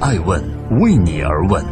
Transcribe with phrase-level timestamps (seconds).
[0.00, 0.40] 爱问
[0.78, 1.64] 为你而问。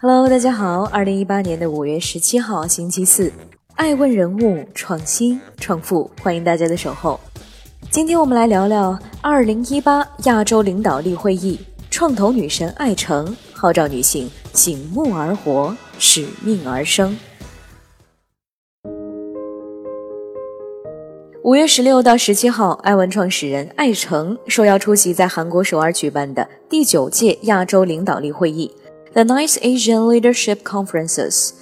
[0.00, 3.32] Hello，大家好，二零一八年的五月十七号，星期四，
[3.74, 7.18] 爱问人物创新创富，欢迎大家的守候。
[7.90, 11.58] 今天我们来聊聊二零一八亚洲领导力会议，
[11.90, 17.18] 创投女神艾诚号召女性醒目而活，使命而生。
[21.48, 28.70] 五月十六到十七号，艾文创始人艾诚受邀出席在韩国首尔举办的第九届亚洲领导力会议
[29.14, 31.52] （The Nice Asian Leadership Conferences）。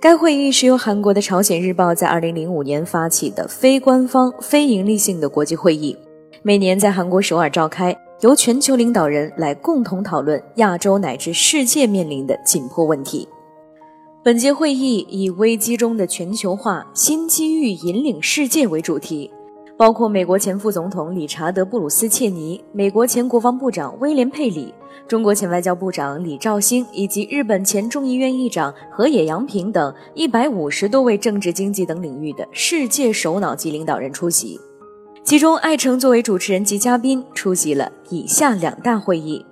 [0.00, 5.94] 该会议是由韩国的朝鲜日报在二零零五年发起的非官方、非盈利性的国际会议，
[6.42, 13.28] 每年在韩国首尔召开，由全球领导人来共同讨论亚洲乃至世界面临的紧迫问题。
[14.24, 19.30] 本届会议以“危机中的全球化，新机遇引领世界”为主题，
[19.76, 24.72] 包括美国前副总统理查德·布鲁斯·切尼、美国前国防部长威廉·佩里、
[25.06, 34.58] 中国前外交部长李肇星以及日本前众议院议长河野洋平等一百五十多位政治经济等领域的世界首脑级领导人出席。
[35.22, 39.44] 其中，艾诚作为主持人及嘉宾出席了以下两大会议。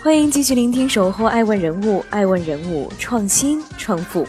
[0.00, 4.24] 欢迎继续聆听《守候爱问人物》，爱问人物创新创富，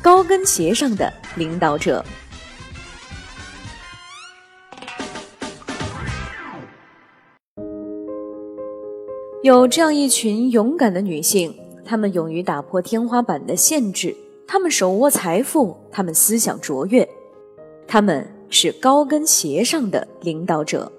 [0.00, 2.04] 高跟鞋上的领导者。
[9.42, 11.52] 有这样一群勇敢的女性，
[11.84, 14.16] 她们勇于打破天花板的限制，
[14.46, 17.06] 她们手握财富，她们思想卓越，
[17.88, 20.90] 她们是高跟鞋上的领导者。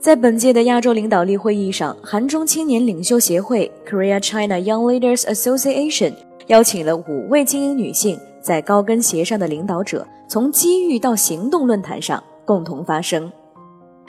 [0.00, 6.12] 在本届的亚洲领导力会议上，韩中青年领袖协会 （Korea China Young Leaders Association）
[6.46, 13.30] 邀请了五位精英女性，在高跟鞋上的领导者从机遇到行动论坛上共同发声。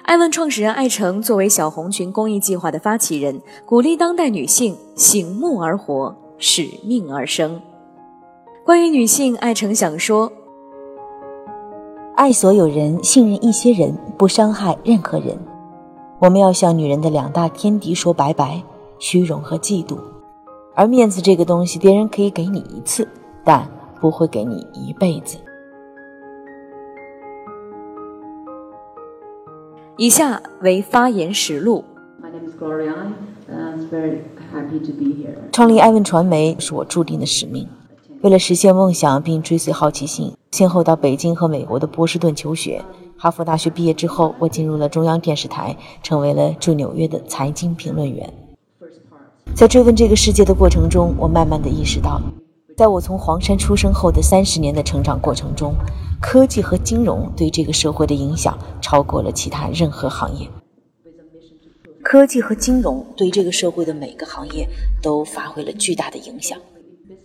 [0.03, 7.59] 艾问创始人艾诚作为小红裙公益计划的发起人，鼓励当代女性醒目而活，使命而生。
[8.63, 10.31] 关于女性，艾诚想说：
[12.15, 15.35] 爱所有人，信任一些人，不伤害任何人。
[16.19, 18.61] 我们要向女人的两大天敌说拜拜：
[18.99, 19.97] 虚荣和嫉妒。
[20.75, 23.07] 而面子这个东西，别人可以给你一次，
[23.45, 23.65] 但
[24.01, 25.37] 不会给你一辈子。
[29.95, 31.85] 以下为发言实录。
[35.53, 37.65] 创立艾问传媒是我注定的使命。
[38.21, 42.83] 为了实现梦想并追随好奇心，先后到北京和美国的波士顿求学。
[43.21, 48.33] 哈佛大学毕业之后，我进入了中央电视台，成为了驻纽约的财经评论员。
[49.53, 52.21] 在追问这个世界的过程中，我慢慢的意识到，
[52.77, 55.75] 在我从黄山出生后的三十年的成长过程中，
[56.21, 60.47] 科技和金融对这个社会的影响超过了其他任何行业。
[62.01, 64.65] 科技和金融对这个社会的每个行业
[65.01, 66.57] 都发挥了巨大的影响。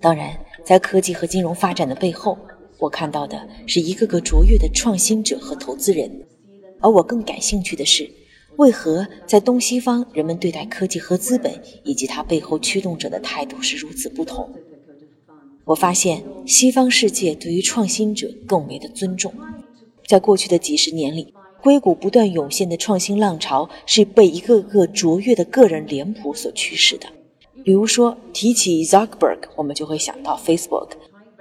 [0.00, 2.36] 当然，在科技和金融发展的背后。
[2.84, 6.10] 我看到的是一个个卓越的创新者和投资人，
[6.80, 8.10] 而我更感兴趣的是，
[8.56, 11.50] 为何在东西方人们对待科技和资本
[11.82, 14.50] 以及它背后驱动者的态度是如此不同？
[15.64, 19.32] 我发现西方世界对于创新者更为的尊重。
[20.06, 27.06] 在过去的几十年里，硅谷不断涌现的创新浪潮是被一个个卓越的个人脸谱所驱使的。
[27.64, 30.90] 比如说，提起 Zuckerberg，我们就会想到 Facebook。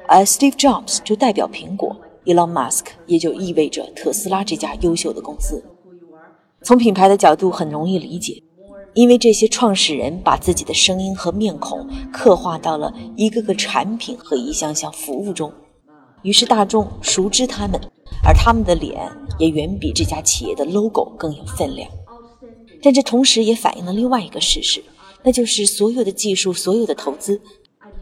[0.08, 5.64] 而 Steve Jobs 就代表苹果，Elon Musk 也就意味着特斯拉这家优秀的公司。
[6.62, 8.42] 从品牌的角度很容易理解，
[8.94, 15.52] 因为这些创始人把自己的声音和面孔刻画到了一个个产品和一项项服务中，
[16.22, 17.80] 于是大众熟知他们，
[18.26, 19.10] 而他们的脸
[19.40, 21.90] 也远比这家企业的 logo 更有分量。
[22.82, 24.84] 但这同时也反映了另外一个事实，
[25.24, 27.42] 那就是所有的技术、所有的投资。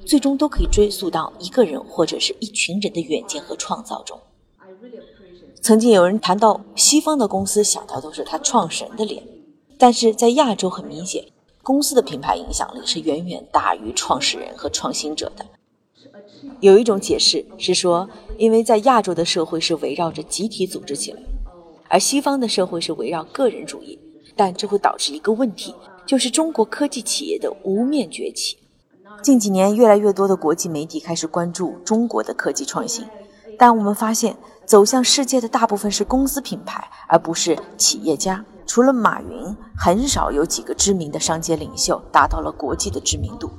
[0.06, 4.20] 最终都可以追溯到一个人或者是一群人的远见和创造中。
[5.62, 9.24] 曾经有人谈到西方的公司，想到都是他创始人的脸，
[9.78, 11.24] 但是在亚洲很明显，
[11.62, 15.46] 公司的品牌影响力是远远大于创始人和创新者的。
[16.60, 21.22] 有一种解释是说，因为在亚洲的社会是围绕着集体组织起来，
[21.88, 24.00] 而西方的社会是围绕个人主义，
[24.36, 25.76] 但这会导致一个问题，
[26.08, 28.58] 就是中国科技企业的无面崛起。
[29.22, 33.06] 近几年，越来越多的国际媒体开始关注中国的科技创新，
[33.58, 34.36] 但我们发现，
[34.66, 38.44] 走向世界的大部分是公司品牌，而不是企业家。
[38.66, 43.50] 除了马云，很少有几个知名的商界领袖达到了国际的知名度。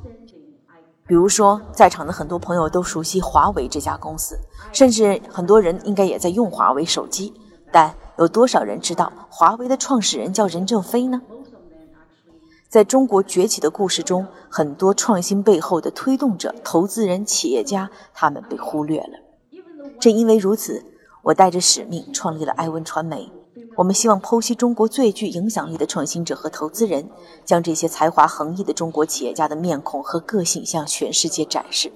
[1.06, 4.38] 比如说，在场的很多朋友都熟悉华为这家公司，
[4.72, 7.32] 甚至很多人应该也在用华为手机。
[7.70, 11.20] 但有多少人知道华为的创始人叫任正非呢？
[12.72, 19.18] 在中国崛起的故事中，很多创新背后的推动者、投资人、企业家，他们被忽略了。
[20.00, 20.82] 正因为如此，
[21.24, 23.30] 我带着使命创立了艾文传媒。
[23.76, 27.10] 我们希望剖析中国最具影响力的创新者和投资人，
[27.44, 31.92] 将这些才华横溢的中国企业家的面孔和个性向全世界展示。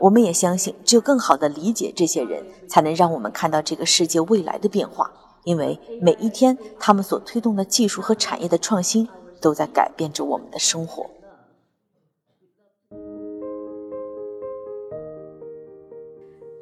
[0.00, 5.10] 我们也相信，只有更好地理解这些人，才能让我们看到这个世界未来的变化。
[5.44, 9.08] 因为每一天，他们所推动的技术和产业的创新。
[9.40, 11.08] 都在改变着我们的生活。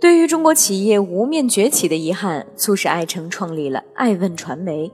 [0.00, 4.90] 对于中国企业无面崛起的遗憾，促使艾诚创立了爱问传媒。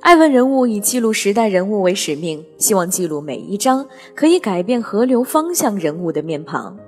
[0.00, 6.78] 爱问人物以记录时代人物为使命，希望记录每一张可以改变河流方向人物的面庞。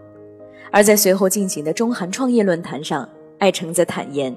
[0.71, 3.09] 而在随后进行的中韩创业论坛上，
[3.39, 4.35] 艾诚则坦言，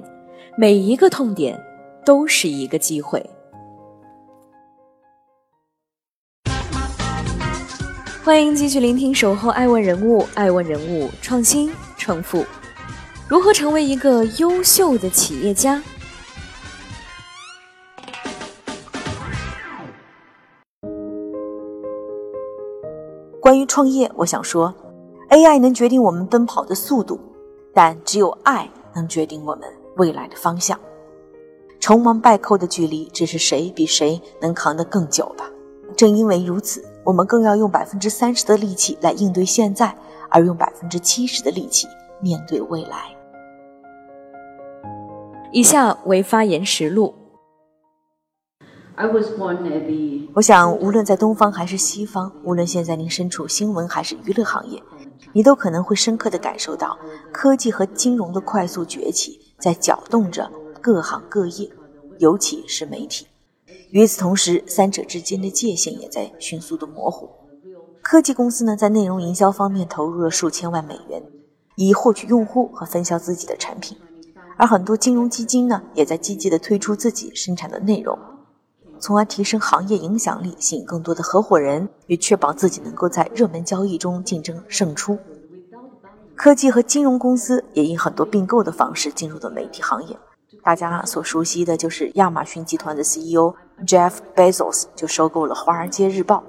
[0.58, 1.60] 每一个痛点
[2.04, 3.24] 都是一个机会。
[8.24, 12.46] 欢迎继续聆听《守候爱问人物》，爱问人物创新创富，
[13.28, 15.82] 如何成为一个优秀的企业家？
[23.40, 24.72] 关于创业，我想说
[25.32, 27.20] ，AI 能决定我们奔跑的速度，
[27.74, 30.80] 但只有爱能决定我们未来的方向。
[31.80, 35.50] 成王败寇的距离，只是谁比谁能扛得更久吧。
[35.98, 36.86] 正因为如此。
[37.04, 39.96] 我们更要用百分之三十的力气来应对现在，
[40.30, 41.88] 而用百分之七十的力气
[42.22, 43.16] 面对未来。
[45.52, 47.14] 以下为发言实录。
[50.34, 54.82] 我想，无论在东方还是西方，无论现在您身处新闻还是娱乐行业，
[55.34, 56.98] 你都可能会深刻的感受到
[57.32, 60.48] 科技和金融的快速崛起，在搅动着
[60.80, 61.68] 各行各业，
[62.20, 63.26] 尤其是媒体。
[63.92, 67.30] 与此同时，三者之间的界限也在迅速的模糊。
[68.02, 71.22] 科技公司呢，在内容营销方面投入了数千万美元，
[71.76, 73.98] 以获取用户和分销自己的产品；
[74.58, 78.18] 而很多金融基金呢，也在积极的推出自己生产的内容，
[78.98, 85.18] 从而提升行业影响力，吸引更多的合伙人，以确保自己能够在热门交易中竞争胜出。
[86.34, 90.18] 科技和金融公司也以很多并购的方式进入了媒体行业。
[90.64, 93.54] 大家所熟悉的就是亚马逊集团的 CEO
[93.86, 96.44] Jeff Bezos 就收购了《华尔街日报》。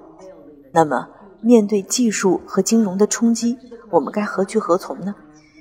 [0.73, 1.09] 那么，
[1.41, 3.59] 面对技术和金融的冲击，
[3.91, 5.15] 我们该何去何从呢？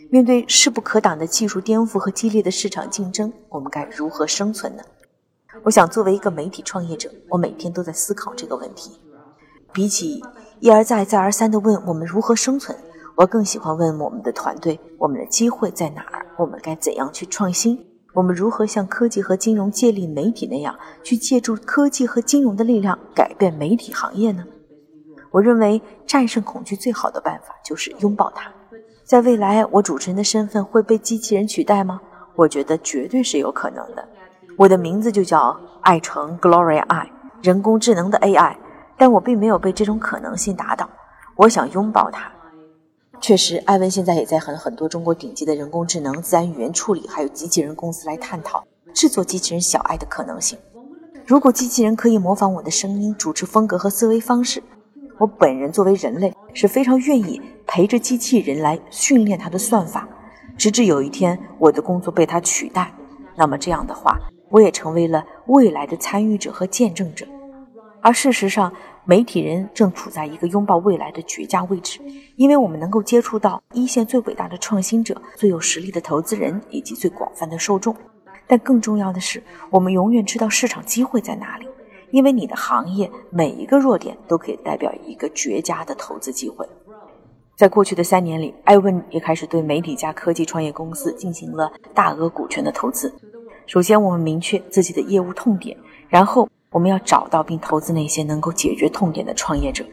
[0.10, 4.84] 面对势不可挡的技术颠覆和激烈的市场竞争，我们该如何生存呢？
[5.64, 9.00] 我想，作为一个媒体创业者，我每天都在思考这个问题。
[9.72, 10.22] 比起
[10.60, 12.78] 一而再、再而三地问我们如何生存，
[13.16, 16.26] 我更喜欢问我们的团队：我们的机会在哪儿？
[16.38, 17.91] 我们该怎样去创新？
[18.14, 24.44] 我们如何像科技和金融借力媒体那样，去借助科技和金融的力量改变媒体行业呢？
[25.32, 28.52] 我认为战胜恐惧最好的办法就是拥抱它。
[29.06, 32.02] 在未来，我主持人的身份会被机器人取代吗？
[32.36, 34.06] 我觉得绝对是有可能的。
[34.58, 37.10] 我的名字就叫爱成 Gloria I，
[37.42, 38.56] 人工智能的 AI，
[38.98, 40.90] 但我并没有被这种可能性打倒。
[41.36, 42.30] 我想拥抱它。
[43.22, 48.66] 确实，艾文现在也在和很多中国顶级的人工智能、自然语言处理还有机器人公司来探讨
[48.96, 50.58] 制作机器人小爱的可能性。
[51.24, 54.62] 如果机器人可以模仿我的声音、主持风格和思维方式，
[55.20, 60.10] 我本人作为人类是非常愿意陪着机器人来训练它的算法，
[60.58, 62.92] 直至有一天我的工作被它取代。
[63.36, 67.28] 那么这样的话，我也成为了未来的参与者和见证者。
[68.04, 68.74] 而事实上，
[69.06, 72.00] 媒体人正处在一个拥抱未来的绝佳位置，
[72.36, 77.96] 因为我们能够接触到一线最伟大的创新者、最有实力的投资人以及最广泛的受众。
[78.48, 81.68] 但更重要的是，我们永远知道市场机会在哪里，
[82.10, 86.68] 因为你的行业每一个弱点都可以代表一个绝佳的投资机会。
[87.56, 93.14] 在过去的三年里，艾问也开始对媒体加科技创业公司进行了大额股权的投资。
[93.68, 95.78] 首先，我们明确自己的业务痛点，
[96.10, 96.50] 然后。
[96.72, 99.84] 我们要找到并投资那些能够解决痛点的创业者，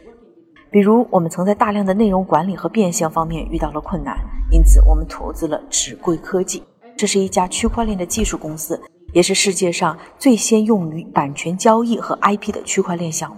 [0.70, 4.16] 比如我们曾在大量的内容管理和变现方面遇到了困难，
[4.52, 6.62] 因此我们投资了纸贵科技，
[6.96, 8.80] 这是一家区块链的技术公司，
[9.12, 13.36] 也是世界上最先用于版权交易和 IP 的区块链项目。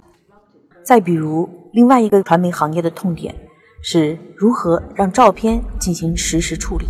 [0.83, 3.33] 再比如，另外一个传媒行业的痛点
[3.81, 6.85] 是如何让照片进行实时处理，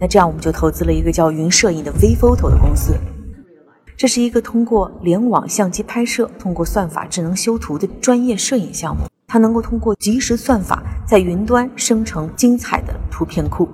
[0.00, 2.94] 那这样我们就投资了一个叫云摄影的 VPhoto 的公司。
[3.96, 9.04] 这是一个通过联网相机拍摄、通过算法智能修图的专业摄影项目。
[9.26, 13.68] 它能够通过即时算法在云端生成精彩的图片库。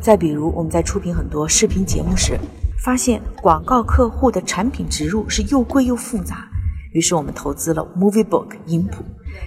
[0.00, 2.38] 再比如，我们在出品很多视频节目时，
[2.82, 6.48] 发现广告客户的产品植入是又贵又复杂，
[6.92, 9.04] 于是我们投资了 MovieBook 影谱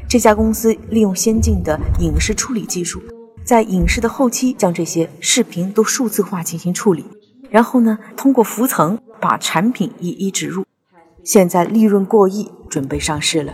[0.07, 3.01] 这家公司，利用先进的影视处理技术，
[3.43, 7.03] 在影视的后期将这些视频都数字化进行处理，
[7.49, 10.65] 然后呢，通过浮层把产品一一植入，
[11.23, 13.53] 现在利润过亿，准备上市了。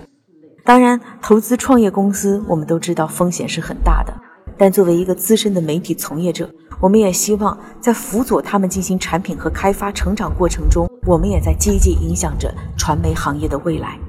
[0.66, 4.12] 当然，投资创业公司，我们都知道风险是很大的。
[4.58, 6.50] 但作为一个资深的媒体从业者，
[6.82, 14.00] 我们也希望在辅佐他们进行产品和开发成长过程中，我们也在积极影响着传媒行业的未来。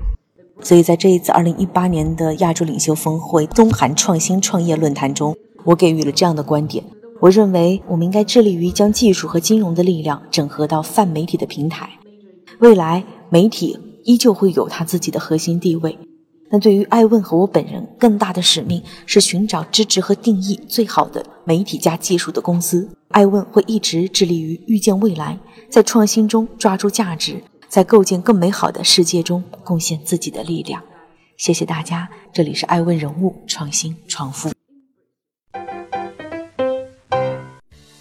[0.62, 6.82] 所以在这一次二零一八年的亚洲领袖峰会东韩创新创业论坛中，我给予了这样的观点：
[7.20, 11.90] 我认为我们应该致力于将技术和金融的力量整合到泛媒体的平台，
[12.60, 15.98] 未来媒体依旧会有它自己的核心地位。
[16.50, 22.88] 那对于艾问和我本人，更大的使命是寻找支持和定义最好的媒体加技术的公司。
[23.10, 30.82] 艾问会一直致力于预见未来，在创新中抓住价值，在构建更美好的世界中贡献自己的力量。
[31.36, 34.50] 谢谢大家，这里是艾问人物创新创富。